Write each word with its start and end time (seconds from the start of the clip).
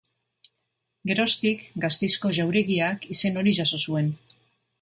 Geroztik, 1.11 1.67
Gasteizko 1.85 2.33
jauregiak 2.39 3.09
izen 3.17 3.41
hori 3.43 3.55
jaso 3.59 3.83
zuen. 3.91 4.13